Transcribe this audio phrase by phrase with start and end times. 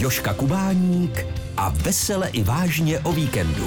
[0.00, 1.26] Joška Kubáník
[1.56, 3.66] a vesele i vážně o víkendu.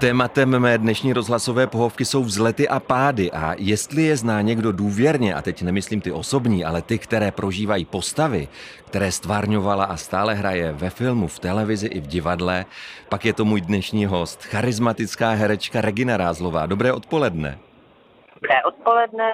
[0.00, 5.34] Tématem mé dnešní rozhlasové pohovky jsou vzlety a pády a jestli je zná někdo důvěrně,
[5.34, 8.48] a teď nemyslím ty osobní, ale ty, které prožívají postavy,
[8.84, 12.64] které stvárňovala a stále hraje ve filmu, v televizi i v divadle,
[13.08, 16.66] pak je to můj dnešní host, charismatická herečka Regina Rázlová.
[16.66, 17.58] Dobré odpoledne.
[18.34, 19.32] Dobré odpoledne.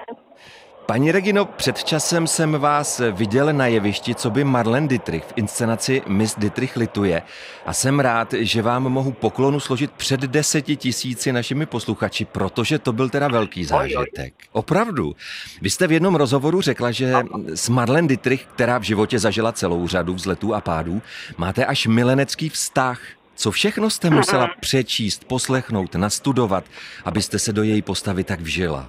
[0.87, 6.02] Paní Regino, před časem jsem vás viděl na jevišti, co by Marlene Dietrich v inscenaci
[6.06, 7.23] Miss Dietrich lituje.
[7.66, 12.92] A jsem rád, že vám mohu poklonu složit před deseti tisíci našimi posluchači, protože to
[12.92, 14.34] byl teda velký zážitek.
[14.52, 15.16] Opravdu.
[15.62, 17.14] Vy jste v jednom rozhovoru řekla, že
[17.55, 21.03] s Marlene Dietrich, která v životě zažila celou řadu vzletů a pádů,
[21.37, 23.01] máte až milenecký vztah.
[23.37, 26.64] Co všechno jste musela přečíst, poslechnout, nastudovat,
[27.05, 28.89] abyste se do její postavy tak vžila?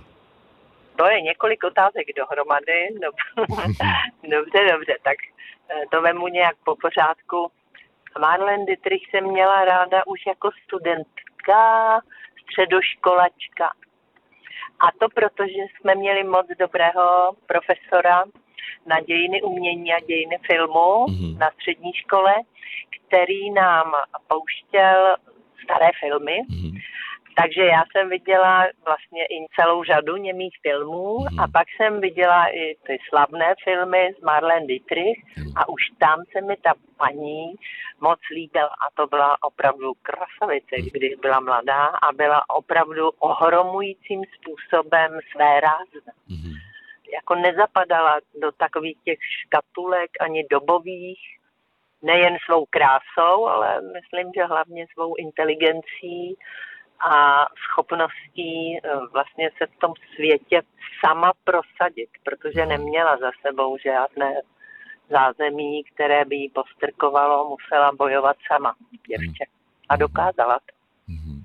[0.95, 2.88] To je několik otázek dohromady.
[4.23, 5.17] dobře, dobře, tak
[5.70, 7.52] eh, to vemu nějak po pořádku.
[8.19, 12.00] Marlene Dietrich jsem měla ráda už jako studentka,
[12.44, 13.69] středoškolačka.
[14.80, 18.23] A to proto, že jsme měli moc dobrého profesora
[18.86, 21.38] na dějiny umění a dějiny filmu mm-hmm.
[21.38, 22.34] na střední škole,
[23.08, 23.94] který nám
[24.28, 25.16] pouštěl
[25.64, 26.41] staré filmy.
[26.50, 26.81] Mm-hmm
[27.36, 31.39] takže já jsem viděla vlastně i celou řadu němých filmů mm.
[31.39, 35.58] a pak jsem viděla i ty slavné filmy s Marlene Dietrich mm.
[35.58, 37.56] a už tam se mi ta paní
[38.00, 40.88] moc líbila a to byla opravdu krasavice, mm.
[40.91, 46.11] když byla mladá a byla opravdu ohromujícím způsobem své rázne.
[46.30, 46.53] Mm.
[47.13, 51.19] Jako nezapadala do takových těch škatulek ani dobových,
[52.02, 56.38] nejen svou krásou, ale myslím, že hlavně svou inteligencí
[56.99, 58.81] a schopností eh,
[59.13, 60.61] vlastně se v tom světě
[61.05, 64.33] sama prosadit, protože neměla za sebou žádné
[65.09, 68.75] zázemí, které by jí postrkovalo, musela bojovat sama
[69.07, 69.45] ještě.
[69.89, 69.99] A mhm.
[69.99, 70.75] dokázala to.
[71.07, 71.41] Mhm.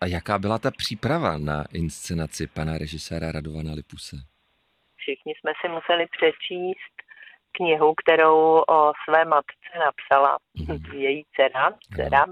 [0.00, 4.16] A jaká byla ta příprava na inscenaci pana režiséra Radovana Lipuse?
[4.96, 6.94] Všichni jsme si museli přečíst
[7.52, 11.00] knihu, kterou o své matce napsala mm.
[11.00, 12.24] její dcera, dcera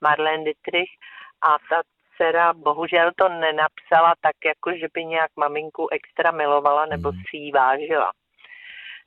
[0.00, 0.90] Marlene Dietrich.
[1.42, 1.82] A ta
[2.16, 7.20] dcera bohužel to nenapsala tak, jako že by nějak maminku extra milovala nebo hmm.
[7.30, 8.12] si ji vážila.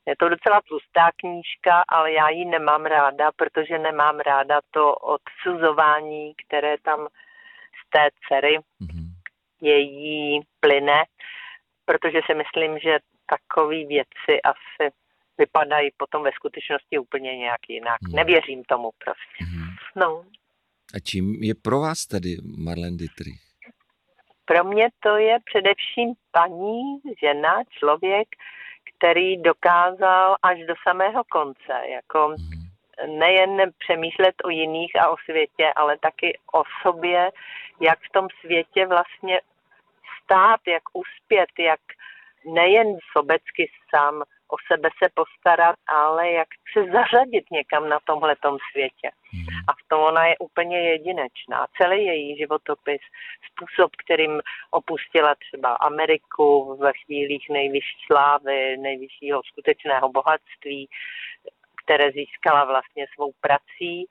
[0.06, 6.34] Je to docela tlustá knížka, ale já ji nemám ráda, protože nemám ráda to odsuzování,
[6.46, 7.08] které tam
[7.80, 9.08] z té dcery mm-hmm.
[9.62, 11.04] její plyne,
[11.86, 14.94] protože si myslím, že takové věci asi
[15.38, 18.02] vypadají potom ve skutečnosti úplně nějak jinak.
[18.02, 18.16] Mm.
[18.16, 19.42] Nevěřím tomu prostě.
[19.42, 19.70] Mm.
[19.96, 20.26] No.
[20.96, 23.42] A čím je pro vás tedy Marlene Dietrich?
[24.46, 26.82] Pro mě to je především paní,
[27.22, 28.28] žena, člověk,
[28.90, 33.20] který dokázal až do samého konce, jako hmm.
[33.20, 37.32] nejen přemýšlet o jiných a o světě, ale taky o sobě,
[37.80, 39.42] jak v tom světě vlastně
[40.24, 41.80] stát, jak uspět, jak
[42.46, 49.10] nejen sobecky sám o sebe se postarat, ale jak se zařadit někam na tomhletom světě.
[49.70, 51.68] A v tom ona je úplně jedinečná.
[51.78, 53.02] Celý její životopis,
[53.48, 54.42] způsob, kterým
[54.72, 60.90] opustila třeba Ameriku ve chvílích nejvyšší slávy, nejvyššího skutečného bohatství,
[61.84, 64.06] které získala vlastně svou prací,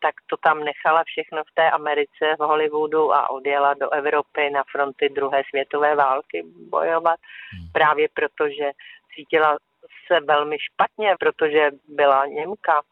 [0.00, 4.62] tak to tam nechala všechno v té Americe, v Hollywoodu a odjela do Evropy na
[4.72, 7.20] fronty druhé světové války bojovat,
[7.52, 7.72] hmm.
[7.72, 8.70] právě protože
[9.14, 9.58] cítila
[10.06, 12.82] se velmi špatně, protože byla Němka.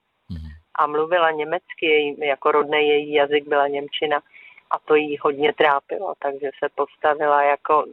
[0.78, 4.22] A mluvila německy, jako rodný její jazyk byla Němčina
[4.70, 7.84] a to jí hodně trápilo, takže se postavila jako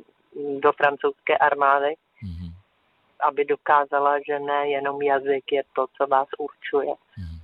[0.60, 2.50] do francouzské armády, mm.
[3.30, 6.94] aby dokázala, že ne jenom jazyk je to, co vás určuje.
[7.18, 7.44] Mm.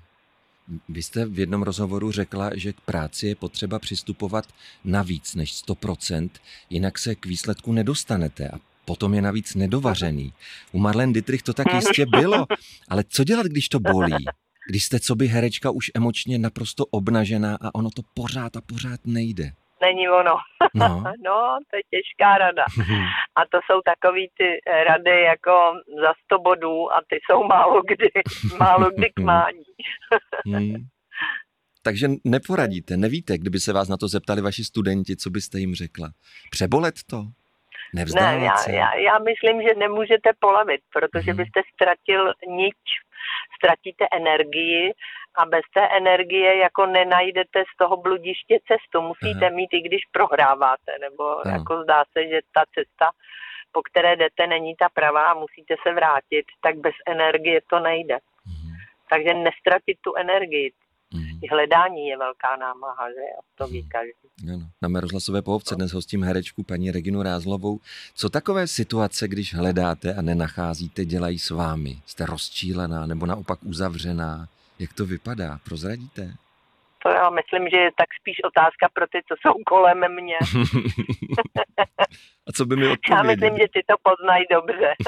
[0.89, 4.45] Vy jste v jednom rozhovoru řekla, že k práci je potřeba přistupovat
[4.85, 6.29] na víc než 100%,
[6.69, 8.49] jinak se k výsledku nedostanete.
[8.49, 10.33] A potom je navíc nedovařený.
[10.71, 12.45] U Marlene Dietrich to tak jistě bylo,
[12.89, 14.25] ale co dělat, když to bolí?
[14.69, 18.99] Když jste co by herečka už emočně naprosto obnažená a ono to pořád a pořád
[19.05, 19.43] nejde.
[19.81, 20.35] Není ono.
[20.73, 20.87] No,
[21.25, 22.63] no to je těžká rada.
[23.35, 24.47] A to jsou takový ty
[24.87, 25.51] rady jako
[26.03, 28.09] za 100 bodů a ty jsou málo kdy,
[28.59, 29.63] málo kdy k mání.
[30.45, 30.75] Hmm.
[31.83, 36.09] Takže neporadíte, nevíte, kdyby se vás na to zeptali vaši studenti, co byste jim řekla.
[36.51, 37.25] Přebolet to?
[37.93, 38.05] ne,
[38.45, 41.37] já, já, já myslím, že nemůžete polevit, protože mm-hmm.
[41.37, 42.75] byste ztratil nič,
[43.59, 44.93] ztratíte energii
[45.35, 49.01] a bez té energie jako nenajdete z toho bludiště cestu.
[49.01, 49.55] Musíte Aha.
[49.55, 51.55] mít, i když prohráváte, nebo Aha.
[51.55, 53.11] jako zdá se, že ta cesta
[53.71, 58.17] po které jdete, není ta pravá a musíte se vrátit, tak bez energie to nejde.
[58.45, 58.75] Mhm.
[59.09, 60.71] Takže nestratit tu energii.
[61.51, 63.39] Hledání je velká námaha, že jo?
[63.55, 64.53] To ví každý.
[64.53, 64.65] Ano.
[64.81, 67.79] Na rozhlasové pohovce dnes hostím herečku paní Reginu Rázlovou.
[68.15, 71.97] Co takové situace, když hledáte a nenacházíte, dělají s vámi?
[72.05, 74.47] Jste rozčílená nebo naopak uzavřená?
[74.79, 75.59] Jak to vypadá?
[75.63, 76.33] Prozradíte?
[77.03, 80.37] To já myslím, že je tak spíš otázka pro ty, co jsou kolem mě.
[82.47, 83.35] a co by mi Já odpověděli?
[83.35, 84.93] myslím, že ty to poznají dobře.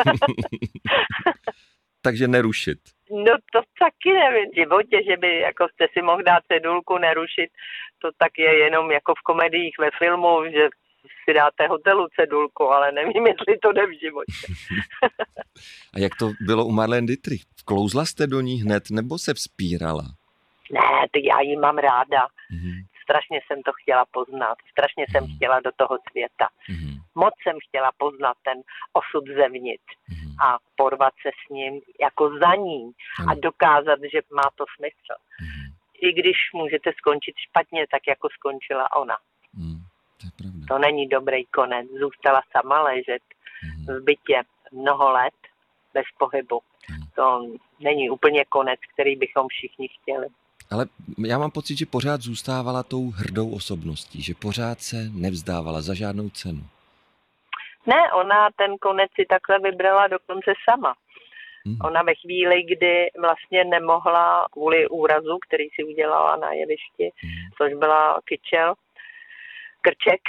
[2.02, 2.80] Takže nerušit.
[3.12, 7.50] No to taky nevím v životě, že by jako jste si mohl dát cedulku, nerušit.
[8.02, 10.70] To tak je jenom jako v komediích, ve filmu, že
[11.24, 14.32] si dáte hotelu cedulku, ale nevím, jestli to jde v životě.
[15.94, 17.42] A jak to bylo u Marlene Dietrich?
[17.60, 20.04] Vklouzla jste do ní hned nebo se vzpírala?
[20.72, 22.22] Ne, ty já ji mám ráda.
[22.52, 22.72] Mhm.
[23.04, 24.58] Strašně jsem to chtěla poznat.
[24.72, 25.36] Strašně jsem Mhm.
[25.36, 26.48] chtěla do toho světa.
[26.70, 26.92] Mhm.
[27.16, 28.58] Moc jsem chtěla poznat ten
[28.94, 30.21] osud zevnitř Mhm.
[30.46, 32.92] A porvat se s ním jako za ní
[33.30, 35.16] a dokázat, že má to smysl.
[35.42, 35.74] Mhm.
[36.02, 39.18] I když můžete skončit špatně, tak jako skončila ona.
[39.54, 39.78] Mhm.
[40.22, 40.66] To je pravda.
[40.68, 41.88] To není dobrý konec.
[42.02, 43.24] Zůstala sama ležet
[43.64, 43.86] Mhm.
[43.86, 45.34] v bytě mnoho let
[45.94, 46.60] bez pohybu.
[47.16, 47.46] To
[47.80, 50.28] není úplně konec, který bychom všichni chtěli.
[50.72, 50.86] Ale
[51.26, 56.30] já mám pocit, že pořád zůstávala tou hrdou osobností, že pořád se nevzdávala za žádnou
[56.30, 56.64] cenu.
[57.86, 60.96] Ne, ona ten konec si takhle vybrala dokonce sama.
[61.66, 61.78] Mhm.
[61.86, 67.34] Ona ve chvíli, kdy vlastně nemohla kvůli úrazu, který si udělala na jevišti, Mhm.
[67.58, 68.74] což byla kyčel,
[69.82, 70.22] krček,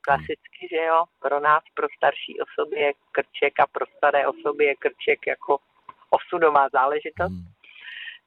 [0.00, 4.74] klasicky, že jo, pro nás, pro starší osoby je krček a pro staré osoby je
[4.74, 5.58] krček jako
[6.10, 7.52] osudová záležitost, Mhm.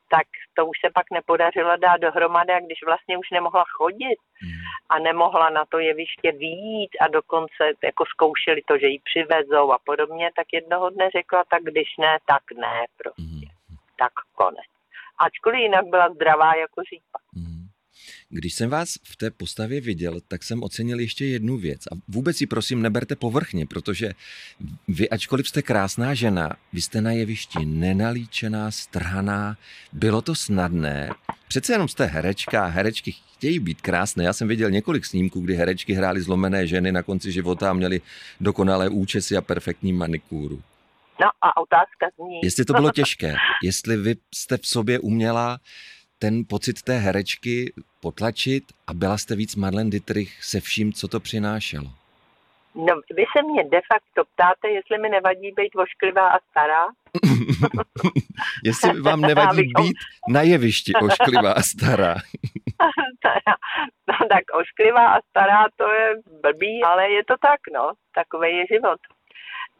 [0.10, 4.61] tak to už se pak nepodařilo dát dohromady a když vlastně už nemohla chodit Mhm.
[4.92, 9.78] A nemohla na to jeviště výjít a dokonce jako zkoušeli to, že ji přivezou a
[9.86, 13.42] podobně, tak jednoho dne řekla, tak když ne, tak ne, prostě, Mhm.
[13.98, 14.70] tak konec.
[15.20, 17.18] Ačkoliv jinak byla zdravá jako řípa.
[17.36, 17.51] Mhm.
[18.30, 21.82] Když jsem vás v té postavě viděl, tak jsem ocenil ještě jednu věc.
[21.88, 24.12] A vůbec ji prosím neberte povrchně, protože
[24.88, 29.58] vy, ačkoliv jste krásná žena, vy jste na jevišti nenalíčená, strhaná.
[29.94, 31.10] Bylo to snadné.
[31.48, 34.24] Přece jenom jste herečka a herečky chtějí být krásné.
[34.24, 38.02] Já jsem viděl několik snímků, kdy herečky hrály zlomené ženy na konci života a měly
[38.40, 40.62] dokonalé účesy a perfektní manikúru.
[41.22, 45.60] No a otázka zní, Jestli to bylo těžké, jestli vy jste v sobě uměla
[46.22, 51.20] ten pocit té herečky potlačit a byla jste víc Marlene Dietrich se vším, co to
[51.20, 51.90] přinášelo.
[52.76, 56.86] no, vy se mě de facto ptáte, jestli mi nevadí být ošklivá a stará.
[58.64, 59.98] jestli vám nevadí být
[60.28, 62.16] na jevišti ošklivá a stará.
[64.08, 67.94] no tak ošklivá a stará to je blbý, ale je to tak, no.
[68.16, 69.00] Takový je život.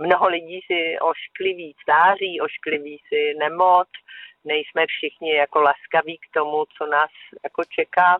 [0.06, 0.80] Mnoho lidí si
[1.12, 3.88] oškliví stáří, oškliví si nemoc,
[4.46, 7.10] nejsme všichni jako laskaví k tomu, co nás
[7.44, 8.18] jako čeká.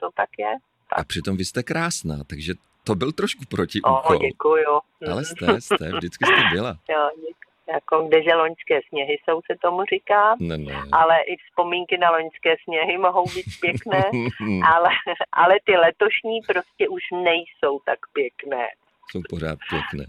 [0.00, 0.52] To tak je.
[0.92, 2.52] A přitom vy jste krásná, takže
[2.84, 4.18] to byl trošku O, protiúkol.
[4.18, 4.80] děkuju.
[5.12, 6.70] Ale jste, jste, vždycky jste byla.
[6.90, 7.36] Jo, děkuju.
[7.72, 10.36] Jako kdeže loňské sněhy jsou, se tomu říká.
[10.40, 10.74] Ne, ne.
[10.92, 14.02] Ale i vzpomínky na loňské sněhy mohou být pěkné,
[14.74, 14.88] ale,
[15.32, 18.66] ale ty letošní prostě už nejsou tak pěkné.
[19.10, 20.06] Jsou pořád pěkné.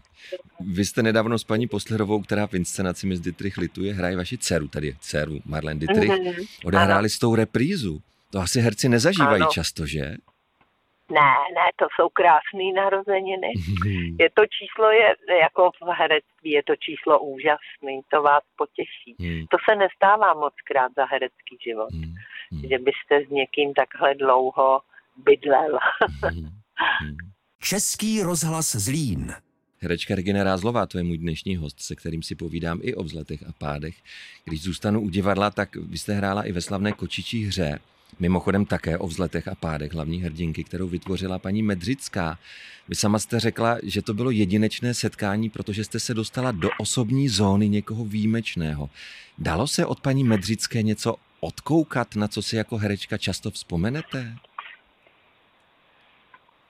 [0.59, 4.67] Vy jste nedávno s paní Poslerovou, která v inscenaci Miss Dietrich lituje, hraje vaši dceru,
[4.67, 6.33] tady dceru Marlene Dietrich, Mhm.
[6.65, 7.99] odehráli s tou reprízu.
[8.31, 9.51] To asi herci nezažívají Ano.
[9.51, 10.01] často, že?
[11.11, 13.47] Ne, ne, to jsou krásné narozeniny.
[14.19, 19.15] Je to číslo, je jako v herectví, je to číslo úžasný, to vás potěší.
[19.19, 22.13] Hmm, To se nestává moc krát za herecký život, hmm,
[22.69, 24.79] že byste s někým takhle dlouho
[25.17, 25.79] bydlel.
[26.23, 27.17] hmm.
[27.67, 29.33] Český rozhlas Zlín.
[29.79, 33.43] Herečka Regina Rázlová, to je můj dnešní host, se kterým si povídám i o vzletech
[33.43, 33.95] a pádech.
[34.45, 37.79] Když zůstanu u divadla, tak vy jste hrála i ve slavné kočičí hře.
[38.19, 42.39] Mimochodem také o vzletech a pádech hlavní hrdinky, kterou vytvořila paní Medřická.
[42.89, 47.29] Vy sama jste řekla, že to bylo jedinečné setkání, protože jste se dostala do osobní
[47.29, 48.89] zóny někoho výjimečného.
[49.37, 54.35] Dalo se od paní Medřické něco odkoukat, na co si jako herečka často vzpomenete?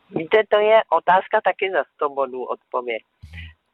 [0.09, 3.03] Víte, to je otázka taky za 100 bodů odpověď.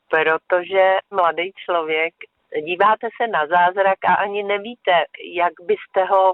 [0.10, 2.14] Protože mladý člověk
[2.62, 6.34] díváte se na zázrak a ani nevíte, jak byste ho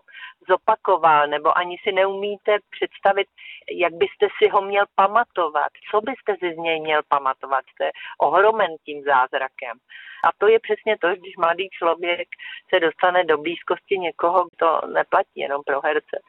[0.49, 3.27] zopakoval, nebo ani si neumíte představit,
[3.71, 7.65] jak byste si ho měl pamatovat, co byste si z něj měl pamatovat.
[7.73, 9.77] Jste ohromen tím zázrakem.
[10.23, 12.27] A to je přesně to, když mladý člověk
[12.69, 16.19] se dostane do blízkosti někoho, to neplatí jenom pro herce,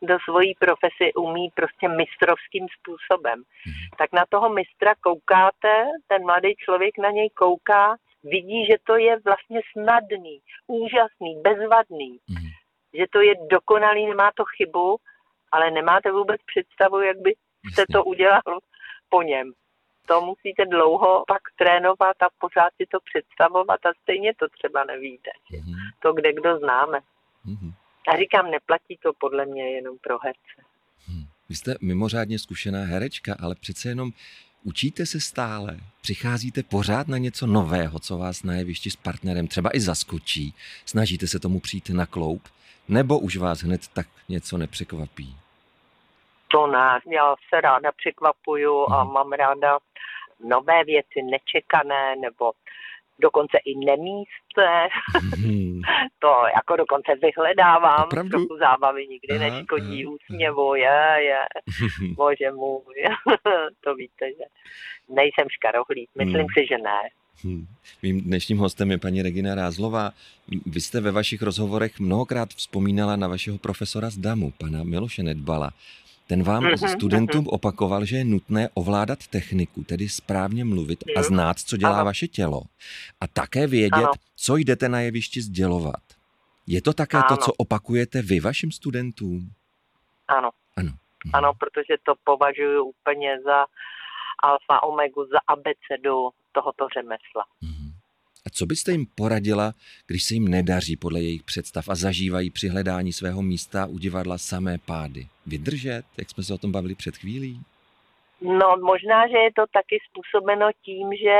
[0.00, 3.38] kdo svojí profesi umí prostě mistrovským způsobem.
[3.66, 3.88] Mhm.
[3.98, 5.74] Tak na toho mistra koukáte,
[6.06, 12.48] ten mladý člověk na něj kouká, vidí, že to je vlastně snadný, úžasný, bezvadný, mm.
[12.94, 14.96] že to je dokonalý, nemá to chybu,
[15.52, 17.34] ale nemáte vůbec představu, jak by
[17.74, 18.58] se to udělal
[19.08, 19.52] po něm.
[20.06, 25.30] To musíte dlouho pak trénovat a pořád si to představovat a stejně to třeba nevíte.
[25.52, 25.74] Mm.
[26.02, 27.00] To kde kdo známe.
[27.44, 27.72] Mm.
[28.08, 30.62] A říkám, neplatí to podle mě jenom pro herce.
[31.06, 31.24] Hmm.
[31.48, 34.10] Vy jste mimořádně zkušená herečka, ale přece jenom
[34.64, 35.76] Učíte se stále?
[36.00, 40.54] Přicházíte pořád na něco nového, co vás na jevišti s partnerem třeba i zaskočí?
[40.86, 42.42] Snažíte se tomu přijít na kloup?
[42.88, 45.36] Nebo už vás hned tak něco nepřekvapí?
[46.48, 49.12] To ne, já se ráda překvapuju a hmm.
[49.12, 49.78] mám ráda
[50.44, 52.52] nové věci, nečekané, nebo
[53.20, 54.88] dokonce i nemístné.
[55.36, 55.80] Hmm.
[56.18, 58.30] to jako dokonce vyhledávám, Opravdu?
[58.30, 61.40] trochu zábavy nikdy aha, neškodí, aha, úsměvu, je, je,
[62.16, 62.94] bože můj,
[63.84, 64.44] to víte, že
[65.08, 66.54] nejsem škarohlíd, myslím hmm.
[66.54, 67.00] si, že ne.
[67.44, 67.66] Hmm.
[68.02, 70.10] Mým dnešním hostem je paní Regina Rázlová.
[70.66, 75.70] Vy jste ve vašich rozhovorech mnohokrát vzpomínala na vašeho profesora z DAMu, pana Miloše Nedbala.
[76.28, 77.54] Ten vám mm-hmm, studentům mm-hmm.
[77.54, 82.04] opakoval, že je nutné ovládat techniku, tedy správně mluvit a znát, co dělá ano.
[82.04, 82.62] vaše tělo.
[83.20, 84.12] A také vědět, ano.
[84.36, 86.02] co jdete na jevišti sdělovat.
[86.66, 87.26] Je to také ano.
[87.28, 89.50] to, co opakujete vy vašim studentům?
[90.28, 90.50] Ano.
[90.76, 90.92] Ano.
[91.24, 91.34] Mhm.
[91.34, 93.58] Ano, protože to považuji úplně za
[94.42, 97.44] alfa omegu, za abecedu tohoto řemesla.
[97.62, 97.77] Mhm.
[98.48, 99.72] A co byste jim poradila,
[100.06, 104.38] když se jim nedaří podle jejich představ a zažívají při hledání svého místa u divadla
[104.38, 105.26] samé pády?
[105.46, 107.60] Vydržet, jak jsme se o tom bavili před chvílí?
[108.40, 111.36] No, možná, že je to taky způsobeno tím, že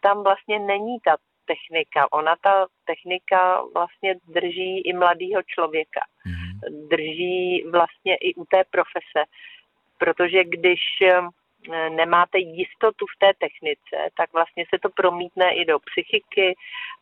[0.00, 1.16] tam vlastně není ta
[1.50, 2.12] technika.
[2.12, 6.00] Ona ta technika vlastně drží i mladého člověka.
[6.26, 6.88] Mm-hmm.
[6.88, 9.20] Drží vlastně i u té profese.
[9.98, 10.80] Protože když
[11.70, 16.54] nemáte jistotu v té technice, tak vlastně se to promítne i do psychiky,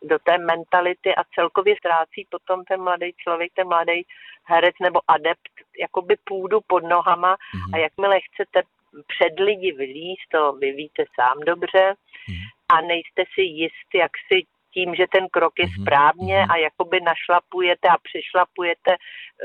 [0.03, 4.03] do té mentality a celkově ztrácí potom ten mladý člověk, ten mladý
[4.45, 7.75] herec nebo adept, jakoby půdu pod nohama mm-hmm.
[7.75, 8.63] a jakmile chcete
[9.07, 12.49] před lidi vylíst, to vy víte sám dobře, mm-hmm.
[12.69, 14.43] a nejste si jist, jak si
[14.75, 15.83] tím, že ten krok je mm-hmm.
[15.83, 16.53] správně mm-hmm.
[16.53, 18.97] a jakoby našlapujete a přešlapujete,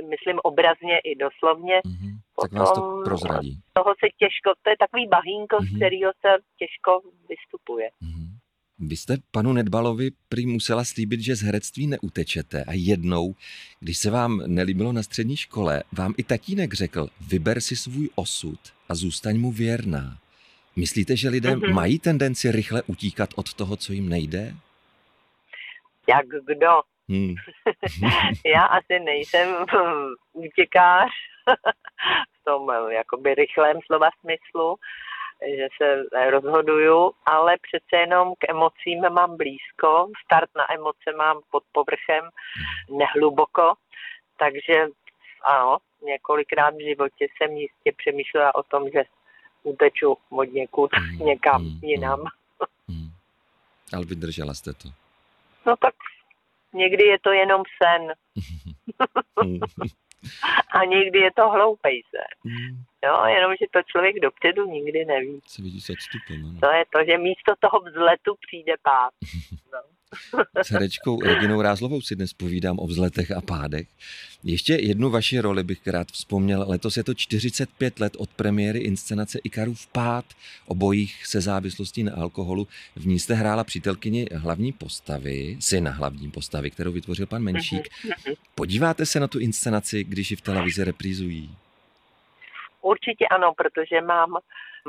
[0.09, 3.59] myslím obrazně i doslovně, mm-hmm tak vás to prozradí.
[3.73, 5.67] Toho se těžko, to je takový bahínko, mm-hmm.
[5.67, 5.79] z mhm.
[5.79, 6.29] kterého se
[6.59, 6.91] těžko
[7.29, 7.89] vystupuje.
[8.03, 8.27] Mm-hmm.
[8.79, 13.35] Vy jste panu Nedbalovi prý musela slíbit, že z herectví neutečete a jednou,
[13.79, 18.59] když se vám nelíbilo na střední škole, vám i tatínek řekl, vyber si svůj osud
[18.89, 20.17] a zůstaň mu věrná.
[20.75, 21.73] Myslíte, že lidé mm-hmm.
[21.73, 24.53] mají tendenci rychle utíkat od toho, co jim nejde?
[26.09, 26.81] Jak kdo?
[27.09, 27.35] Hmm.
[28.55, 29.49] Já asi nejsem
[30.33, 31.09] útěkář,
[32.41, 34.75] v tom eh, jakoby rychlém slova smyslu,
[35.57, 41.63] že se rozhoduju, ale přece jenom k emocím mám blízko, start na emoce mám pod
[41.71, 42.29] povrchem,
[42.89, 43.73] nehluboko,
[44.39, 44.87] takže
[45.43, 49.03] ano, několikrát v životě jsem jistě přemýšlela o tom, že
[49.63, 52.19] uteču od někud mm, někam mm, jinam.
[52.87, 53.09] Mm,
[53.93, 54.89] ale vydržela jste to.
[55.65, 55.95] No tak
[56.73, 58.13] někdy je to jenom sen.
[60.71, 62.23] A někdy je to hloupej se.
[62.43, 62.83] Mm.
[63.05, 65.41] Jo, jenom, že to člověk dopředu nikdy neví.
[65.47, 66.59] Se vidí s odstupem, ano.
[66.59, 69.13] To je to, že místo toho vzletu přijde pád.
[69.73, 69.79] No.
[70.63, 73.87] S herečkou Reginou Rázlovou si dnes povídám o vzletech a pádech.
[74.43, 76.65] Ještě jednu vaši roli bych rád vzpomněl.
[76.67, 80.25] Letos je to 45 let od premiéry inscenace Ikarův pád
[80.67, 82.67] o bojích se závislostí na alkoholu.
[82.95, 87.87] V ní jste hrála přítelkyni hlavní postavy, syna hlavní postavy, kterou vytvořil pan Menšík.
[88.55, 91.55] Podíváte se na tu inscenaci, když ji v televizi reprízují?
[92.81, 94.37] Určitě ano, protože mám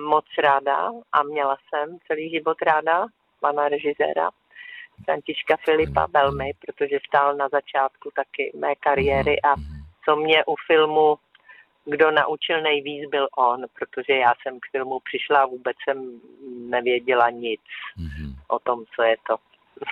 [0.08, 3.06] moc ráda a měla jsem celý život ráda
[3.40, 4.30] pana režiséra
[5.05, 9.55] Františka Filipa velmi, protože stál na začátku taky mé kariéry a
[10.05, 11.19] co mě u filmu
[11.88, 16.21] kdo naučil nejvíc, byl on, protože já jsem k filmu přišla a vůbec jsem
[16.71, 17.61] nevěděla nic
[17.99, 18.35] mm-hmm.
[18.49, 19.37] o tom, co je to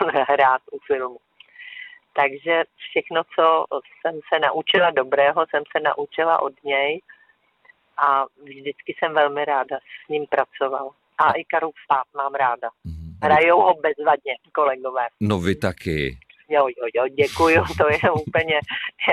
[0.28, 1.18] hrát u filmu.
[2.12, 3.64] Takže všechno, co
[4.00, 7.02] jsem se naučila dobrého, jsem se naučila od něj
[7.98, 10.90] a vždycky jsem velmi ráda s ním pracoval.
[11.18, 12.68] A i Karův stát mám ráda.
[12.68, 13.05] Mm-hmm.
[13.22, 15.06] Hrajou ho bezvadně, kolegové.
[15.20, 16.18] No vy taky.
[16.48, 18.60] Jo, jo, jo, děkuju, to je úplně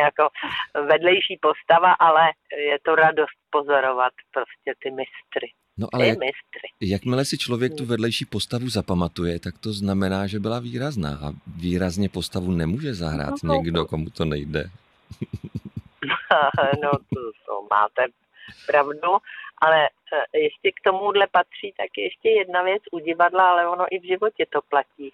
[0.01, 0.29] jako
[0.87, 2.31] vedlejší postava, ale
[2.69, 5.51] je to radost pozorovat prostě ty mistry.
[5.77, 6.17] No ale jak,
[6.81, 12.09] jakmile si člověk tu vedlejší postavu zapamatuje, tak to znamená, že byla výrazná a výrazně
[12.09, 14.63] postavu nemůže zahrát no, někdo, komu to nejde.
[16.83, 18.05] no to, to máte
[18.67, 19.17] pravdu,
[19.65, 19.89] ale
[20.33, 24.07] e, ještě k tomuhle patří tak ještě jedna věc u divadla, ale ono i v
[24.07, 25.13] životě to platí,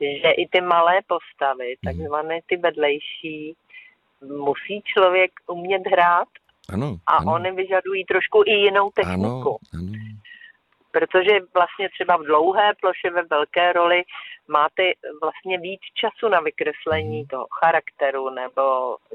[0.00, 1.84] že i ty malé postavy, mhm.
[1.84, 3.56] takzvané ty vedlejší,
[4.20, 6.28] musí člověk umět hrát
[6.72, 7.32] ano, a ano.
[7.32, 9.58] oni vyžadují trošku i jinou techniku.
[9.72, 9.92] Ano, ano
[10.94, 14.02] protože vlastně třeba v dlouhé ploše ve velké roli
[14.48, 14.82] máte
[15.22, 17.28] vlastně víc času na vykreslení mhm.
[17.28, 18.62] toho charakteru, nebo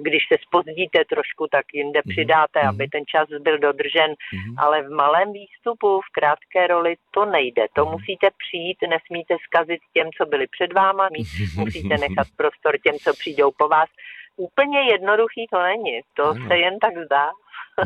[0.01, 2.09] když se spozdíte trošku, tak jinde mhm.
[2.09, 2.89] přidáte, aby mhm.
[2.89, 4.11] ten čas byl dodržen,
[4.57, 7.65] ale v malém výstupu, v krátké roli to nejde.
[7.75, 11.09] To musíte přijít, nesmíte zkazit těm, co byli před váma,
[11.55, 13.89] musíte nechat prostor těm, co přijdou po vás.
[14.35, 16.47] Úplně jednoduchý to není, to ano.
[16.47, 17.29] se jen tak zdá.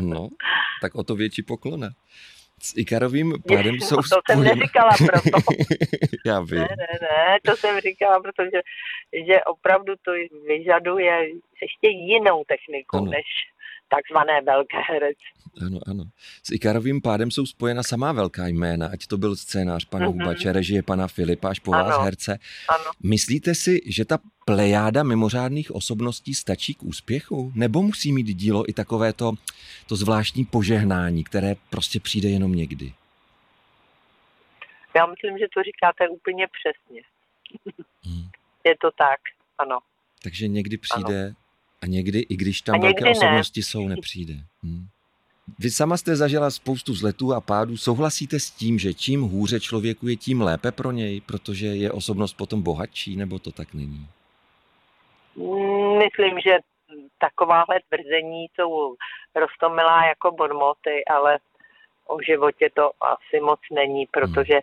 [0.00, 0.28] No,
[0.80, 1.88] tak o to větší poklona
[2.62, 5.38] s Ikarovým pádem jsou no, to jsem neříkala proto.
[6.26, 6.58] Já vím.
[6.58, 8.60] Ne, ne, ne, to jsem říkala, protože
[9.26, 10.12] že opravdu to
[10.46, 11.28] vyžaduje
[11.62, 13.10] ještě jinou techniku, ano.
[13.10, 13.26] než
[13.88, 15.33] takzvané velké herectví.
[15.66, 16.04] Ano, ano.
[16.42, 20.22] S Ikarovým pádem jsou spojena samá velká jména, ať to byl scénář pana mm-hmm.
[20.22, 21.84] Hubače, režie pana Filipa, až po ano.
[21.84, 22.38] vás herce.
[22.68, 22.90] Ano.
[23.02, 27.52] Myslíte si, že ta plejáda mimořádných osobností stačí k úspěchu?
[27.54, 29.32] Nebo musí mít dílo i takové to,
[29.86, 32.92] to zvláštní požehnání, které prostě přijde jenom někdy?
[34.96, 37.02] Já myslím, že to říkáte úplně přesně.
[38.04, 38.24] Hmm.
[38.66, 39.20] Je to tak,
[39.58, 39.78] ano.
[40.22, 41.34] Takže někdy přijde ano.
[41.82, 43.64] a někdy, i když tam velké osobnosti ne.
[43.64, 44.34] jsou, nepřijde.
[44.62, 44.86] Hmm.
[45.58, 47.76] Vy sama jste zažila spoustu zletů a pádů.
[47.76, 52.32] Souhlasíte s tím, že čím hůře člověku je, tím lépe pro něj, protože je osobnost
[52.32, 54.06] potom bohatší, nebo to tak není?
[55.98, 56.58] Myslím, že
[57.18, 58.94] takováhle tvrzení jsou
[59.34, 61.38] rostomilá jako bonmoty, ale
[62.06, 64.60] o životě to asi moc není, protože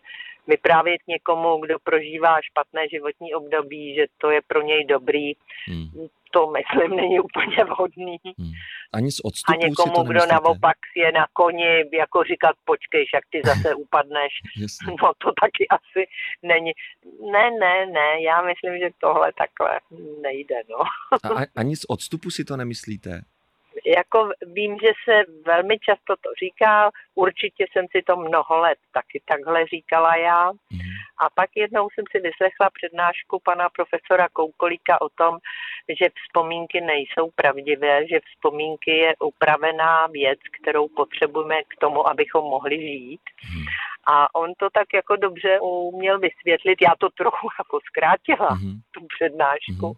[0.47, 5.33] vyprávět někomu, kdo prožívá špatné životní období, že to je pro něj dobrý,
[5.67, 8.17] hmm to myslím není úplně vhodný.
[8.23, 8.51] Hmm.
[8.93, 13.23] Ani z odstupu A někomu, to kdo naopak je na koni, jako říkat, počkej, jak
[13.29, 14.33] ty zase upadneš,
[14.87, 16.07] no to taky asi
[16.43, 16.71] není.
[17.31, 19.79] Ne, ne, ne, já myslím, že tohle takhle
[20.21, 20.79] nejde, no.
[21.35, 23.21] A ani z odstupu si to nemyslíte?
[23.85, 29.21] Jako vím, že se velmi často to říká, určitě jsem si to mnoho let taky
[29.25, 30.51] takhle říkala já.
[30.51, 30.79] Mm.
[31.21, 35.37] A pak jednou jsem si vyslechla přednášku pana profesora Koukolíka o tom,
[35.99, 42.77] že vzpomínky nejsou pravdivé, že vzpomínky je upravená věc, kterou potřebujeme k tomu, abychom mohli
[42.79, 43.25] žít.
[43.53, 43.65] Mm.
[44.07, 48.75] A on to tak jako dobře uměl vysvětlit, já to trochu jako zkrátila, mm.
[48.91, 49.87] tu přednášku.
[49.87, 49.93] Mm.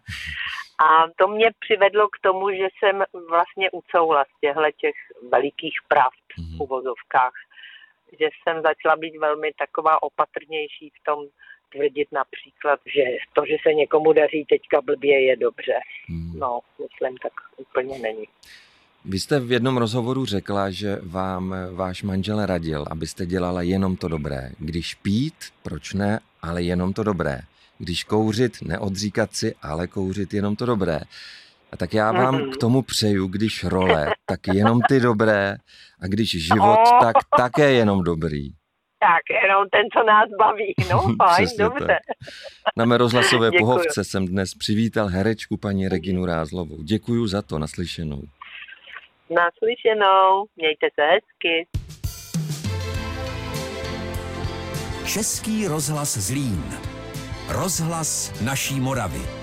[0.79, 4.95] A to mě přivedlo k tomu, že jsem vlastně ucoula z těchto těch
[5.31, 6.23] velikých pravd
[6.57, 7.33] v uvozovkách.
[8.19, 11.25] Že jsem začala být velmi taková opatrnější v tom
[11.71, 15.79] tvrdit například, že to, že se někomu daří teďka blbě, je dobře.
[16.09, 16.39] Mm.
[16.39, 18.25] No, myslím, tak úplně není.
[19.05, 24.07] Vy jste v jednom rozhovoru řekla, že vám váš manžel radil, abyste dělala jenom to
[24.07, 24.49] dobré.
[24.59, 27.39] Když pít, proč ne, ale jenom to dobré.
[27.83, 30.99] Když kouřit, neodříkat si, ale kouřit jenom to dobré.
[31.71, 35.55] A tak já vám k tomu přeju, když role, tak jenom ty dobré,
[36.01, 38.49] a když život, tak také jenom dobrý.
[38.99, 40.73] Tak, jenom ten, co nás baví.
[40.91, 41.87] No, fajn, dobře.
[41.87, 42.17] Tak.
[42.77, 43.59] Na mé rozhlasové Děkuju.
[43.67, 46.83] pohovce jsem dnes přivítal herečku paní Reginu Rázlovou.
[46.83, 48.21] Děkuju za to, naslyšenou.
[49.29, 51.67] Naslyšenou, mějte se hezky.
[55.05, 56.63] Český rozhlas Zlín.
[57.53, 59.42] Rozhlas naší Moravy.